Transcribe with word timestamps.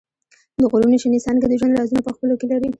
د 0.59 0.61
غرونو 0.71 0.97
شنېڅانګې 1.03 1.47
د 1.49 1.53
ژوند 1.59 1.77
رازونه 1.79 2.01
په 2.03 2.11
خپلو 2.15 2.33
کې 2.39 2.45
لري. 2.51 2.69